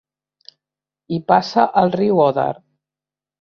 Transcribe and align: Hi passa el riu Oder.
Hi 1.09 1.19
passa 1.33 1.67
el 1.83 1.93
riu 1.97 2.23
Oder. 2.25 2.49